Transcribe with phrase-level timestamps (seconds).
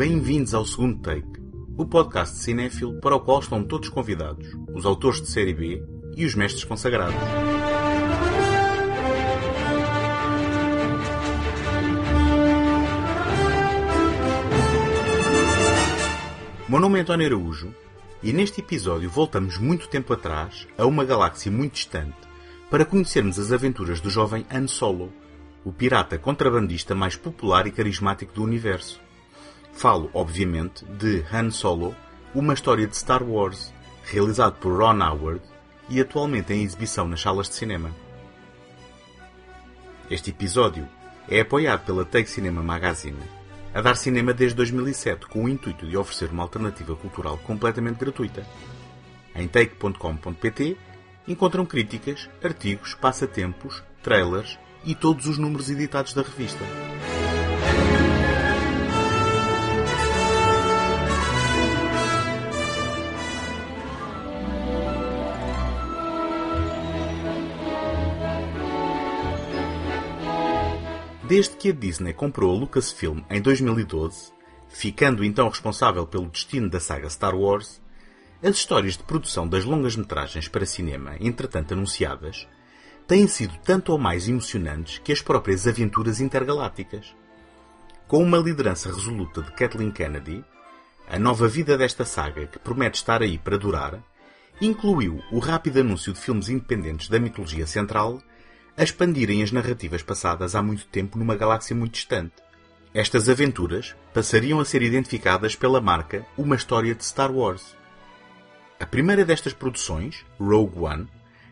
[0.00, 1.28] Bem-vindos ao segundo take,
[1.76, 5.84] o podcast de cinéfilo para o qual estão todos convidados, os autores de série B
[6.16, 7.14] e os mestres consagrados.
[16.66, 17.74] O meu nome é António Araújo
[18.22, 22.16] e neste episódio voltamos muito tempo atrás, a uma galáxia muito distante,
[22.70, 25.12] para conhecermos as aventuras do jovem Han Solo,
[25.62, 28.98] o pirata contrabandista mais popular e carismático do universo.
[29.72, 31.94] Falo, obviamente, de Han Solo,
[32.34, 33.72] uma história de Star Wars,
[34.04, 35.42] realizado por Ron Howard
[35.88, 37.90] e atualmente em exibição nas salas de cinema.
[40.10, 40.88] Este episódio
[41.28, 43.18] é apoiado pela Take Cinema Magazine,
[43.72, 48.44] a dar cinema desde 2007 com o intuito de oferecer uma alternativa cultural completamente gratuita.
[49.34, 50.76] Em take.com.pt
[51.28, 56.64] encontram críticas, artigos, passatempos, trailers e todos os números editados da revista.
[71.30, 74.32] Desde que a Disney comprou a Lucasfilm em 2012,
[74.68, 77.80] ficando então responsável pelo destino da saga Star Wars,
[78.42, 82.48] as histórias de produção das longas-metragens para cinema, entretanto anunciadas,
[83.06, 87.14] têm sido tanto ou mais emocionantes que as próprias aventuras intergalácticas.
[88.08, 90.44] Com uma liderança resoluta de Kathleen Kennedy,
[91.08, 94.02] a nova vida desta saga, que promete estar aí para durar,
[94.60, 98.20] incluiu o rápido anúncio de filmes independentes da mitologia central
[98.76, 102.34] a expandirem as narrativas passadas há muito tempo numa galáxia muito distante.
[102.92, 107.76] Estas aventuras passariam a ser identificadas pela marca Uma História de Star Wars.
[108.78, 111.08] A primeira destas produções, Rogue One,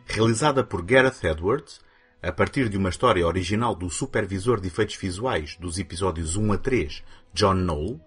[0.06, 1.80] realizada por Gareth Edwards,
[2.22, 6.59] a partir de uma história original do supervisor de efeitos visuais dos episódios 1 a
[6.59, 8.00] 3, John Knoll,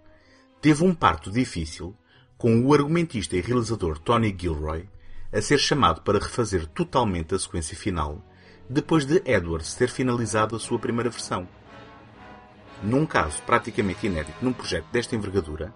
[0.61, 1.95] teve um parto difícil,
[2.37, 4.89] com o argumentista e realizador Tony Gilroy
[5.31, 8.21] a ser chamado para refazer totalmente a sequência final
[8.71, 11.45] depois de Edwards ter finalizado a sua primeira versão.
[12.81, 15.75] Num caso praticamente inédito num projeto desta envergadura,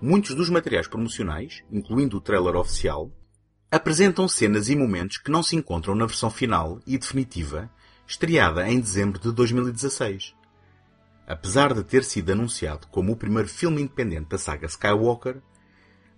[0.00, 3.10] muitos dos materiais promocionais, incluindo o trailer oficial,
[3.70, 7.70] apresentam cenas e momentos que não se encontram na versão final e definitiva,
[8.06, 10.34] estreada em dezembro de 2016.
[11.26, 15.42] Apesar de ter sido anunciado como o primeiro filme independente da saga Skywalker,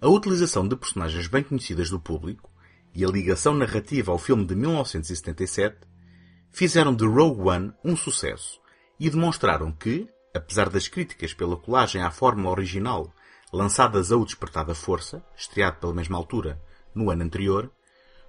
[0.01, 2.49] a utilização de personagens bem conhecidas do público
[2.95, 5.96] e a ligação narrativa ao filme de 1977
[6.53, 8.61] fizeram de Rogue One um sucesso
[8.99, 13.13] e demonstraram que, apesar das críticas pela colagem à fórmula original
[13.53, 16.61] lançadas ao Despertar da Força, estreado pela mesma altura
[16.95, 17.71] no ano anterior,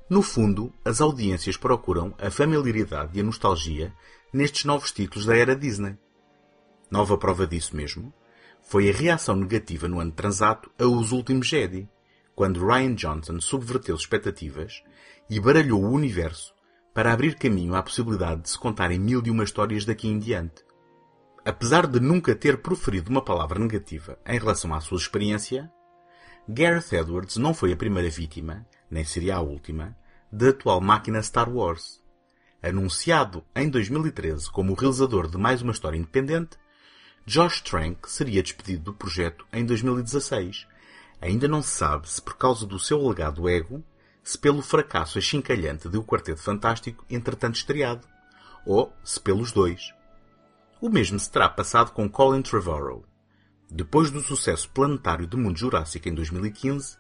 [0.10, 3.94] no fundo as audiências procuram a familiaridade e a nostalgia
[4.32, 5.98] nestes novos títulos da era Disney.
[6.90, 8.14] Nova prova disso mesmo
[8.62, 11.90] foi a reação negativa no ano transato a Os Últimos Jedi,
[12.36, 14.84] quando Ryan Johnson subverteu expectativas
[15.30, 16.54] e baralhou o universo
[16.98, 20.66] para abrir caminho à possibilidade de se contarem mil e uma histórias daqui em diante.
[21.46, 25.72] Apesar de nunca ter proferido uma palavra negativa em relação à sua experiência,
[26.50, 29.96] Gareth Edwards não foi a primeira vítima, nem seria a última,
[30.32, 32.02] da atual máquina Star Wars.
[32.64, 36.58] Anunciado em 2013 como o realizador de mais uma história independente,
[37.28, 40.68] Josh Trank seria despedido do projeto em 2016.
[41.22, 43.84] Ainda não se sabe se por causa do seu alegado ego
[44.28, 48.06] se pelo fracasso achincalhante de O Quarteto Fantástico entretanto estreado,
[48.66, 49.94] ou se pelos dois.
[50.82, 53.06] O mesmo se terá passado com Colin Trevorrow.
[53.72, 56.98] Depois do sucesso planetário de Mundo Jurássico em 2015,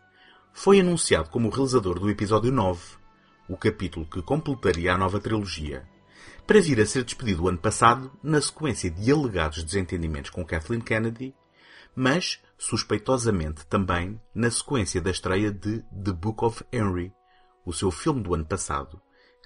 [0.53, 2.95] foi anunciado como o realizador do episódio 9,
[3.49, 5.85] o capítulo que completaria a nova trilogia,
[6.47, 10.79] para vir a ser despedido o ano passado na sequência de alegados desentendimentos com Kathleen
[10.79, 11.35] Kennedy,
[11.93, 17.11] mas suspeitosamente também na sequência da estreia de The Book of Henry,
[17.67, 19.01] o seu filme do ano passado,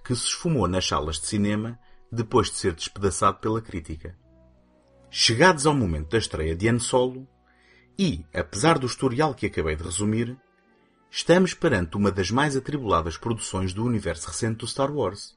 [0.06, 1.80] que se esfumou nas salas de cinema
[2.12, 4.16] depois de ser despedaçado pela crítica.
[5.10, 7.28] Chegados ao momento da estreia de Han Solo,
[7.98, 10.38] e, apesar do historial que acabei de resumir,
[11.10, 15.36] estamos perante uma das mais atribuladas produções do universo recente do Star Wars.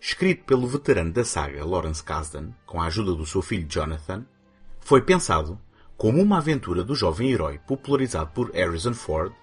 [0.00, 4.24] Escrito pelo veterano da saga Lawrence Kasdan, com a ajuda do seu filho Jonathan,
[4.80, 5.60] foi pensado
[5.98, 9.34] como uma aventura do jovem herói popularizado por Harrison Ford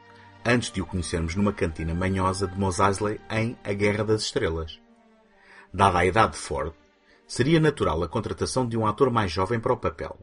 [0.46, 4.80] antes de o conhecermos numa cantina manhosa de Mos Eisley em A Guerra das Estrelas.
[5.74, 6.74] Dada a idade de Ford,
[7.28, 10.20] seria natural a contratação de um ator mais jovem para o papel.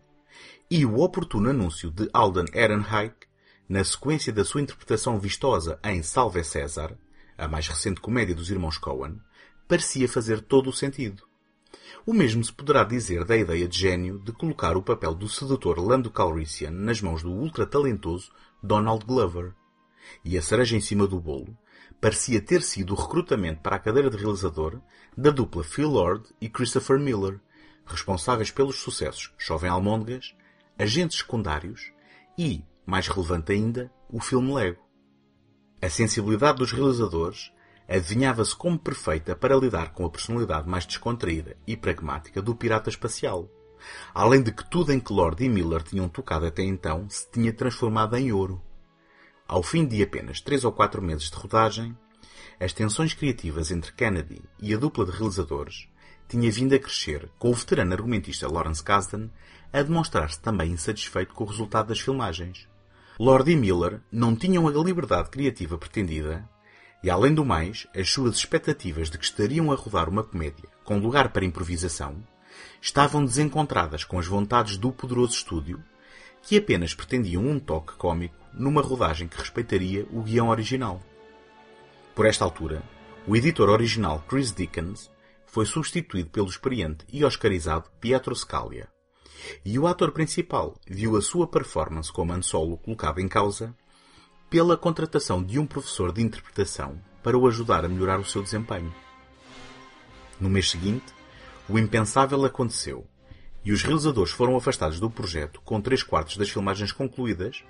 [0.71, 3.15] E o oportuno anúncio de Alden Ehrenreich,
[3.69, 6.99] na sequência da sua interpretação vistosa em Salve César,
[7.37, 9.21] a mais recente comédia dos irmãos Coen,
[9.67, 11.23] parecia fazer todo o sentido.
[12.05, 15.79] O mesmo se poderá dizer da ideia de gênio de colocar o papel do sedutor
[15.79, 18.33] Lando Calrissian nas mãos do ultra-talentoso
[18.63, 19.55] Donald Glover.
[20.25, 21.57] E a cereja em cima do bolo
[22.01, 24.81] parecia ter sido o recrutamento para a cadeira de realizador
[25.17, 27.41] da dupla Phil Lord e Christopher Miller,
[27.85, 30.35] responsáveis pelos sucessos Chovem Almôndegas,
[30.79, 31.93] Agentes Secundários
[32.37, 34.83] e, mais relevante ainda, o filme Lego.
[35.83, 37.53] A sensibilidade dos realizadores
[37.89, 43.49] adivinhava-se como perfeita para lidar com a personalidade mais descontraída e pragmática do pirata espacial.
[44.13, 47.53] Além de que tudo em que Lord e Miller tinham tocado até então se tinha
[47.53, 48.63] transformado em ouro.
[49.49, 51.97] Ao fim de apenas três ou quatro meses de rodagem,
[52.61, 55.89] as tensões criativas entre Kennedy e a dupla de realizadores
[56.29, 59.31] tinha vindo a crescer, com o veterano argumentista Lawrence Kasdan
[59.73, 62.69] a demonstrar-se também insatisfeito com o resultado das filmagens.
[63.19, 66.47] Lord e Miller não tinham a liberdade criativa pretendida
[67.03, 70.99] e, além do mais, as suas expectativas de que estariam a rodar uma comédia com
[70.99, 72.23] lugar para improvisação
[72.83, 75.83] estavam desencontradas com as vontades do poderoso estúdio,
[76.49, 80.99] que apenas pretendiam um toque cômico numa rodagem que respeitaria o guião original.
[82.15, 82.83] Por esta altura,
[83.27, 85.11] o editor original Chris Dickens
[85.45, 88.89] foi substituído pelo experiente e oscarizado Pietro Scalia.
[89.63, 93.77] E o ator principal viu a sua performance como Solo colocada em causa
[94.49, 98.95] pela contratação de um professor de interpretação para o ajudar a melhorar o seu desempenho.
[100.41, 101.13] No mês seguinte,
[101.69, 103.07] o impensável aconteceu
[103.69, 107.63] e os realizadores foram afastados do projeto com três quartos das filmagens concluídas,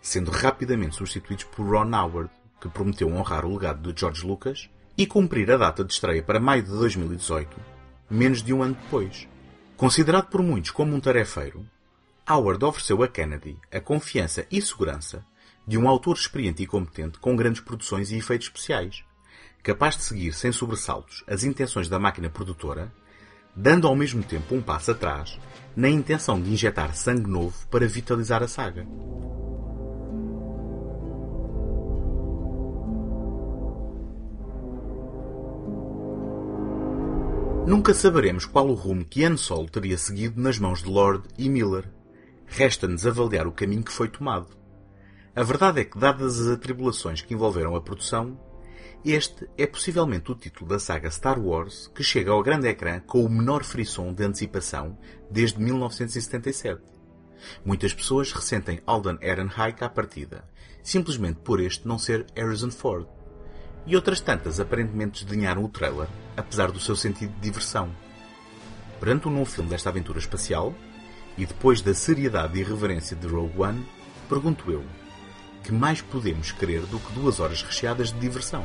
[0.00, 2.30] sendo rapidamente substituídos por Ron Howard,
[2.60, 6.38] que prometeu honrar o legado de George Lucas e cumprir a data de estreia para
[6.38, 7.60] maio de 2018,
[8.08, 9.26] menos de um ano depois.
[9.76, 11.66] Considerado por muitos como um tarefeiro,
[12.30, 15.26] Howard ofereceu a Kennedy a confiança e segurança
[15.66, 19.02] de um autor experiente e competente com grandes produções e efeitos especiais,
[19.60, 22.92] capaz de seguir sem sobressaltos as intenções da máquina produtora,
[23.54, 25.38] dando ao mesmo tempo um passo atrás
[25.74, 28.86] na intenção de injetar sangue novo para vitalizar a saga.
[37.66, 41.48] Nunca saberemos qual o rumo que Han Solo teria seguido nas mãos de Lord e
[41.48, 41.88] Miller.
[42.46, 44.48] Resta-nos avaliar o caminho que foi tomado.
[45.34, 48.38] A verdade é que, dadas as atribulações que envolveram a produção,
[49.10, 53.24] este é possivelmente o título da saga Star Wars que chega ao grande ecrã com
[53.24, 54.96] o menor frisson de antecipação
[55.28, 56.80] desde 1977.
[57.64, 60.44] Muitas pessoas ressentem Alden Ehrenreich à partida,
[60.84, 63.08] simplesmente por este não ser Harrison Ford.
[63.84, 66.06] E outras tantas aparentemente desdenharam o trailer,
[66.36, 67.92] apesar do seu sentido de diversão.
[69.00, 70.72] Perante um novo filme desta aventura espacial,
[71.36, 73.84] e depois da seriedade e irreverência de Rogue One,
[74.28, 74.84] pergunto eu,
[75.64, 78.64] que mais podemos querer do que duas horas recheadas de diversão?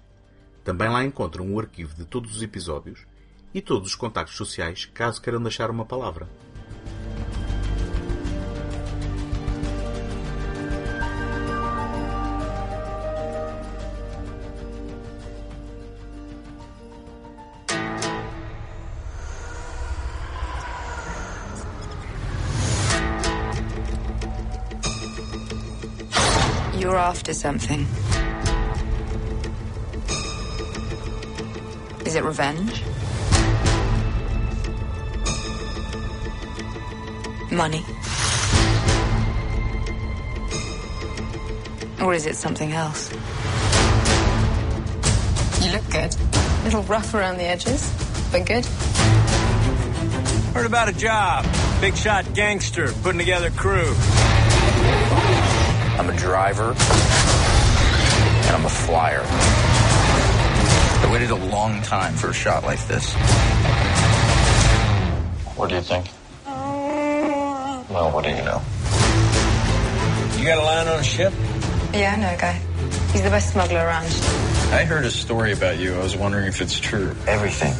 [0.63, 3.05] Também lá encontram o arquivo de todos os episódios
[3.53, 6.27] e todos os contactos sociais caso queiram deixar uma palavra.
[26.77, 27.85] You're after something.
[32.11, 32.83] Is it revenge?
[37.49, 37.85] Money?
[42.01, 43.13] Or is it something else?
[45.63, 46.13] You look good.
[46.13, 47.89] A little rough around the edges,
[48.29, 48.65] but good.
[50.53, 51.45] Heard about a job.
[51.79, 53.95] Big shot gangster putting together crew.
[55.97, 56.75] I'm a driver,
[58.47, 59.80] and I'm a flyer.
[61.03, 63.13] I waited a long time for a shot like this.
[65.57, 66.05] What do you think?
[66.45, 68.61] Well, what do you know?
[70.39, 71.33] You got a line on a ship?
[71.93, 72.53] Yeah, I know a guy.
[73.11, 74.05] He's the best smuggler around.
[74.73, 75.93] I heard a story about you.
[75.95, 77.13] I was wondering if it's true.
[77.27, 77.73] Everything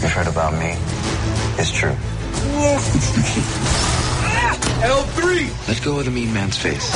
[0.00, 0.76] you've heard about me
[1.60, 1.96] is true.
[2.70, 3.90] L3!
[4.32, 6.94] Ah, Let go of the mean man's face.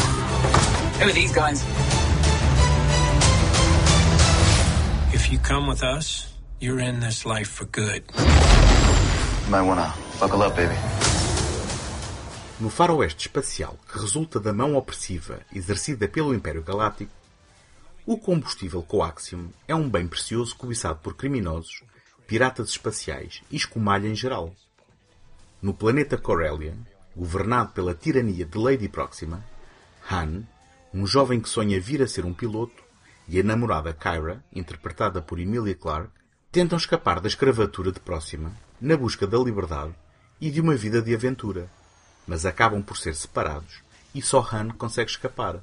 [1.00, 1.62] Who are these guys?
[5.34, 8.04] You come with us, you're in this life for good.
[9.44, 10.76] You might wanna buckle up, baby.
[12.60, 17.10] No faroeste espacial que resulta da mão opressiva exercida pelo Império Galáctico,
[18.06, 21.82] o combustível coaxium é um bem precioso cobiçado por criminosos,
[22.28, 24.54] piratas espaciais e escumalha em geral.
[25.60, 26.76] No planeta Corellia,
[27.16, 29.44] governado pela tirania de Lady Proxima,
[30.08, 30.44] Han,
[30.92, 32.83] um jovem que sonha vir a ser um piloto,
[33.28, 36.12] e a namorada Kyra, interpretada por Emilia Clarke,
[36.52, 39.94] tentam escapar da escravatura de Próxima na busca da liberdade
[40.40, 41.68] e de uma vida de aventura,
[42.26, 43.82] mas acabam por ser separados
[44.14, 45.60] e só Han consegue escapar.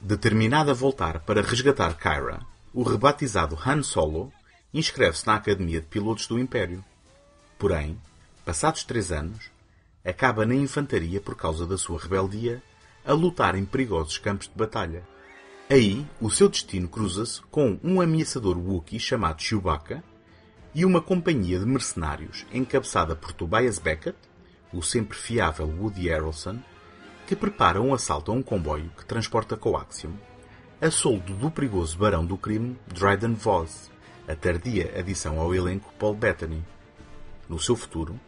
[0.00, 2.40] Determinado a voltar para resgatar Kyra,
[2.72, 4.32] o rebatizado Han Solo
[4.72, 6.84] inscreve-se na Academia de Pilotos do Império.
[7.58, 7.98] Porém,
[8.44, 9.50] passados três anos,
[10.04, 12.62] acaba na infantaria por causa da sua rebeldia
[13.04, 15.02] a lutar em perigosos campos de batalha.
[15.70, 20.04] Aí, o seu destino cruza-se com um ameaçador Wookiee chamado Chewbacca
[20.74, 24.18] e uma companhia de mercenários encabeçada por Tobias Beckett,
[24.72, 26.58] o sempre fiável Woody Harrelson,
[27.26, 30.12] que prepara um assalto a um comboio que transporta coaxium,
[30.80, 33.90] a soldo do perigoso barão do crime Dryden Voss,
[34.26, 36.64] a tardia adição ao elenco Paul Bettany.
[37.48, 38.18] No seu futuro,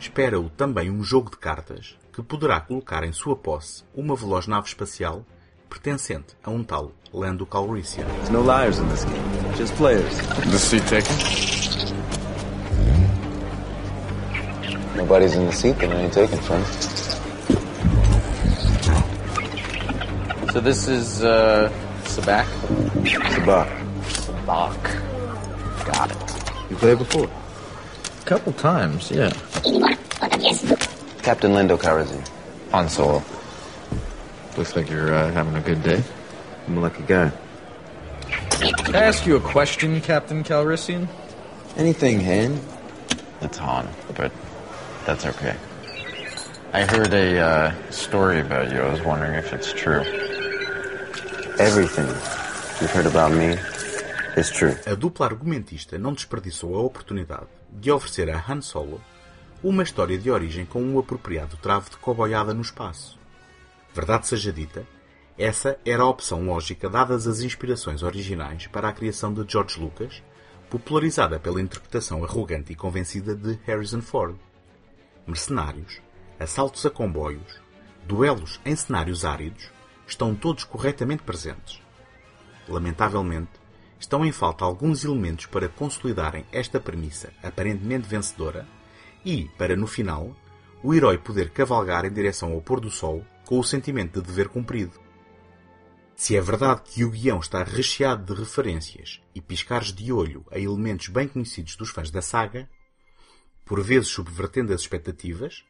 [0.00, 4.66] espera-o também um jogo de cartas que poderá colocar em sua posse uma veloz nave
[4.66, 5.24] espacial
[5.68, 8.06] pertencente a um tal Lando Calrissian.
[8.06, 10.16] There's no liars in this game, just players.
[10.18, 11.14] The seat taken?
[14.96, 16.64] Nobody's in the seat that I ain't taking from.
[20.52, 21.70] So this is, uh,
[22.04, 22.46] Sabak?
[23.04, 23.68] Sabak.
[24.08, 24.82] Sabak.
[25.86, 26.70] Got it.
[26.70, 27.28] You played before?
[27.28, 29.30] A couple times, yeah.
[31.22, 32.26] Captain Lando Calrissian.
[32.72, 33.22] On Solo.
[34.58, 36.02] Looks like you're uh, having a good day.
[36.66, 37.30] I'm a lucky guy.
[38.50, 41.06] Can I ask you a question, Captain Calrissian?
[41.76, 42.58] Anything, Han?
[43.40, 44.32] It's Han, but
[45.06, 45.54] that's okay.
[46.72, 48.80] I heard a uh, story about you.
[48.80, 50.02] I was wondering if it's true.
[51.60, 52.08] Everything
[52.80, 53.56] you've heard about me
[54.36, 54.74] is true.
[54.86, 59.00] A dupla argumentista não desperdiçou a oportunidade de oferecer a Han Solo
[59.62, 63.17] uma história de origem com um apropriado travo de coboiada no espaço.
[63.98, 64.86] Verdade seja dita,
[65.36, 70.22] essa era a opção lógica dadas as inspirações originais para a criação de George Lucas,
[70.70, 74.36] popularizada pela interpretação arrogante e convencida de Harrison Ford.
[75.26, 76.00] Mercenários,
[76.38, 77.60] assaltos a comboios,
[78.06, 79.68] duelos em cenários áridos
[80.06, 81.82] estão todos corretamente presentes.
[82.68, 83.50] Lamentavelmente,
[83.98, 88.64] estão em falta alguns elementos para consolidarem esta premissa aparentemente vencedora
[89.24, 90.36] e, para no final,
[90.82, 94.48] o herói poder cavalgar em direção ao pôr do sol com o sentimento de dever
[94.48, 95.00] cumprido.
[96.14, 100.58] Se é verdade que o guião está recheado de referências e piscares de olho a
[100.58, 102.68] elementos bem conhecidos dos fãs da saga,
[103.64, 105.64] por vezes subvertendo as expectativas,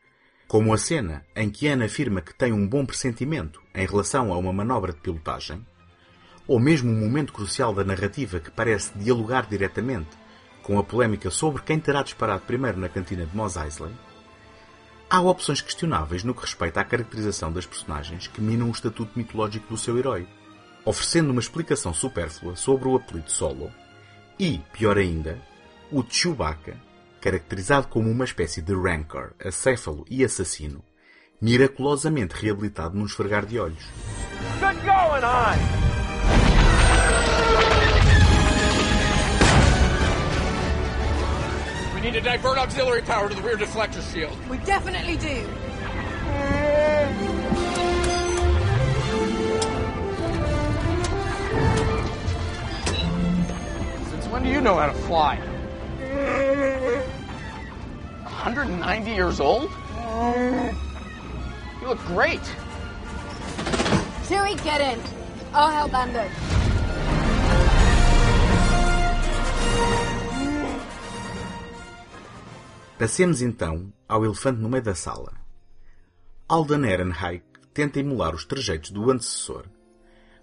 [0.47, 4.39] como a cena em que Anne afirma que tem um bom pressentimento em relação a
[4.39, 5.67] uma manobra de pilotagem,
[6.47, 10.17] ou mesmo um momento crucial da narrativa que parece dialogar diretamente
[10.63, 13.93] com a polémica sobre quem terá disparado primeiro na cantina de Mos Eisley,
[15.11, 19.69] há opções questionáveis no que respeita à caracterização das personagens que minam o estatuto mitológico
[19.69, 20.27] do seu herói,
[20.85, 23.71] oferecendo uma explicação supérflua sobre o apelido Solo
[24.39, 25.39] e, pior ainda,
[25.91, 26.77] o Chewbacca,
[27.21, 30.83] caracterizado como uma espécie de rancor, acéfalo e assassino,
[31.41, 33.85] miraculosamente reabilitado num esfregar de olhos.
[41.99, 44.39] We need to divert auxiliary power to the rear deflector shield.
[44.49, 45.43] We definitely do.
[54.11, 55.39] Since when do you know how to fly?
[58.23, 59.69] 190 years old?
[61.81, 62.43] You look great.
[64.29, 65.01] Chewie, get in.
[65.53, 66.31] I'll help Lando.
[72.99, 75.33] Passemos então ao elefante no meio da sala.
[76.49, 79.67] Alden Ehrenreich tenta emular os trejeitos do antecessor,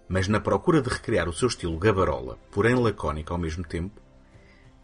[0.08, 4.00] mas na procura de recriar o seu estilo gabarola, porém lacónico ao mesmo tempo,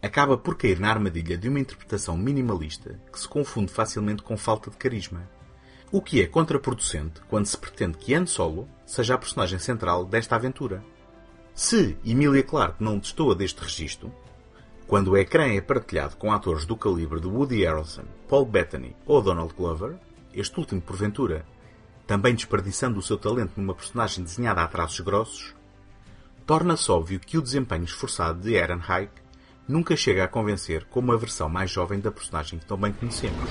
[0.03, 4.69] acaba por cair na armadilha de uma interpretação minimalista que se confunde facilmente com falta
[4.69, 5.27] de carisma.
[5.91, 10.35] O que é contraproducente quando se pretende que Han Solo seja a personagem central desta
[10.35, 10.85] aventura.
[11.55, 14.13] Se Emilia Clarke não destoa deste registro,
[14.87, 19.21] quando o ecrã é partilhado com atores do calibre de Woody Harrelson, Paul Bettany ou
[19.21, 19.95] Donald Glover,
[20.33, 21.45] este último porventura,
[22.05, 25.55] também desperdiçando o seu talento numa personagem desenhada a traços grossos,
[26.45, 29.21] torna-se óbvio que o desempenho esforçado de Aaron Hike
[29.67, 33.49] nunca chega a convencer como a versão mais jovem da personagem que tão bem conhecemos.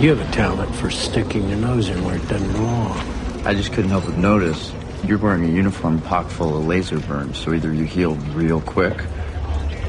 [0.00, 2.96] You have a talent for sticking your nose in where it doesn't belong.
[3.44, 4.72] I just couldn't help but notice
[5.04, 9.04] you're wearing a uniform pock full of laser burns, so either you healed real quick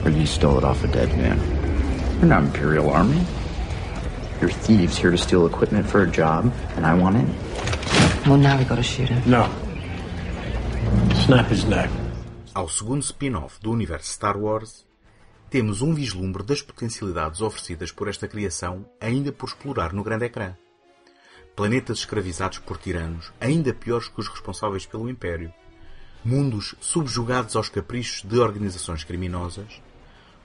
[0.03, 1.37] or you stole it off a dead man.
[2.19, 3.21] You're not Imperial Army.
[4.41, 7.27] You're thieves here to steal equipment for a job, and I want in.
[8.25, 9.21] Well, now we gotta shoot him.
[9.29, 9.49] No.
[11.25, 11.89] Snap his neck.
[12.53, 14.85] Ao segundo spin-off do universo Star Wars,
[15.49, 20.55] temos um vislumbre das potencialidades oferecidas por esta criação ainda por explorar no grande ecrã.
[21.55, 25.53] Planetas escravizados por tiranos, ainda piores que os responsáveis pelo Império.
[26.25, 29.79] Mundos subjugados aos caprichos de organizações criminosas.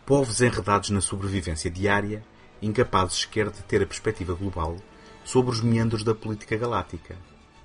[0.04, 2.22] Povos enredados na sobrevivência diária,
[2.60, 4.76] incapazes sequer de ter a perspectiva global
[5.24, 7.16] sobre os meandros da política galáctica.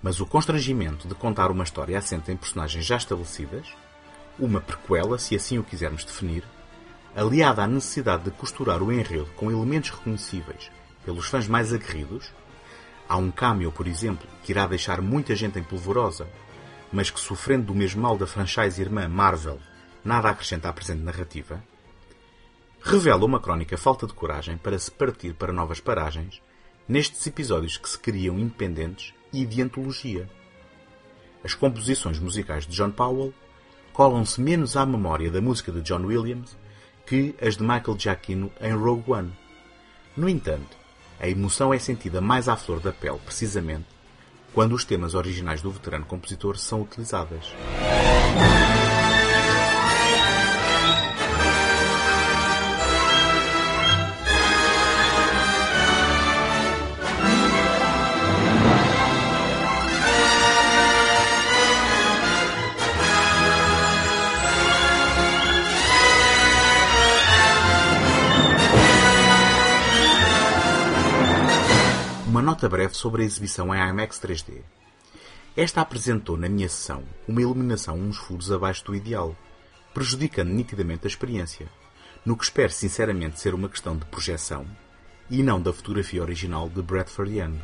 [0.01, 3.67] Mas o constrangimento de contar uma história assente em personagens já estabelecidas,
[4.39, 6.45] uma prequela, se assim o quisermos definir,
[7.13, 10.71] aliada à necessidade de costurar o enredo com elementos reconhecíveis
[11.03, 12.31] pelos fãs mais aguerridos,
[13.07, 16.27] há um cameo, por exemplo, que irá deixar muita gente em polvorosa,
[16.91, 19.59] mas que, sofrendo do mesmo mal da franchise irmã Marvel,
[20.03, 21.63] nada acrescenta à presente narrativa,
[22.81, 26.41] revela uma crónica falta de coragem para se partir para novas paragens
[26.87, 30.29] nestes episódios que se criam independentes e de antologia.
[31.43, 33.33] As composições musicais de John Powell
[33.93, 36.57] colam-se menos à memória da música de John Williams
[37.05, 39.33] que as de Michael Giacchino em Rogue One.
[40.15, 40.77] No entanto,
[41.23, 43.85] a emoção é sentida mais à flor da pele, precisamente,
[44.53, 47.53] quando os temas originais do veterano compositor são utilizados.
[72.63, 74.61] Nota breve sobre a exibição em IMAX 3D.
[75.53, 79.35] Esta apresentou na minha sessão uma iluminação uns furos abaixo do ideal,
[79.93, 81.67] prejudicando nitidamente a experiência,
[82.25, 84.65] no que espero sinceramente ser uma questão de projeção
[85.29, 87.59] e não da fotografia original de Bradford Young.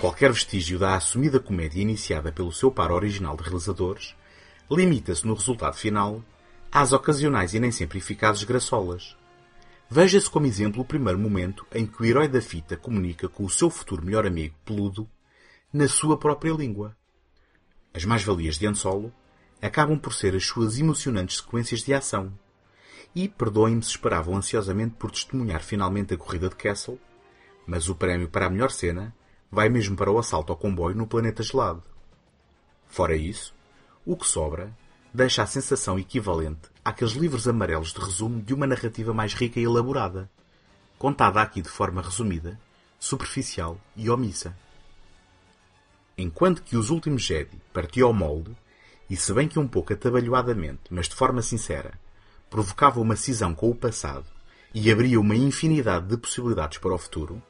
[0.00, 4.14] Qualquer vestígio da assumida comédia iniciada pelo seu par original de realizadores
[4.70, 6.22] limita-se no resultado final
[6.70, 9.16] às ocasionais e nem sempre eficazes graçolas.
[9.90, 13.50] Veja-se como exemplo o primeiro momento em que o herói da fita comunica com o
[13.50, 15.08] seu futuro melhor amigo, peludo,
[15.72, 16.94] na sua própria língua.
[17.94, 19.12] As mais-valias de Han Solo
[19.62, 22.32] acabam por ser as suas emocionantes sequências de ação.
[23.14, 27.00] E, perdoem-me se esperavam ansiosamente por testemunhar finalmente a corrida de Castle,
[27.66, 29.14] mas o prémio para a melhor cena
[29.50, 31.82] vai mesmo para o assalto ao comboio no planeta gelado.
[32.86, 33.54] Fora isso,
[34.08, 34.74] o que sobra
[35.12, 39.64] deixa a sensação equivalente àqueles livros amarelos de resumo de uma narrativa mais rica e
[39.64, 40.30] elaborada,
[40.98, 42.58] contada aqui de forma resumida,
[42.98, 44.56] superficial e omissa.
[46.16, 48.56] Enquanto que Os Últimos Jedi partiu ao molde,
[49.10, 51.92] e se bem que um pouco atabalhoadamente, mas de forma sincera,
[52.48, 54.24] provocava uma cisão com o passado
[54.72, 57.42] e abria uma infinidade de possibilidades para o futuro,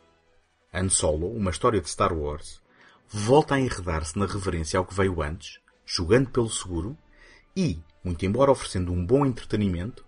[0.74, 2.60] Han Solo, uma história de Star Wars,
[3.08, 6.96] volta a enredar-se na reverência ao que veio antes, jogando pelo seguro
[7.56, 10.04] e, muito embora oferecendo um bom entretenimento,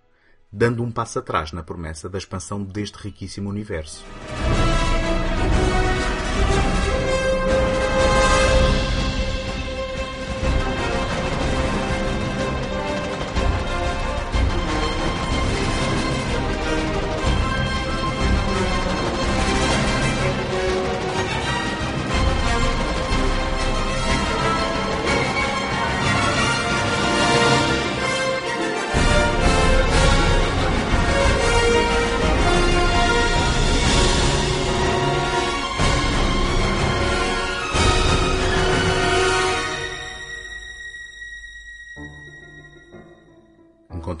[0.51, 4.05] dando um passo atrás na promessa da expansão deste riquíssimo universo.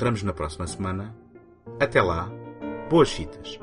[0.01, 1.15] Encontramos na próxima semana.
[1.79, 2.27] Até lá,
[2.89, 3.59] boas fitas!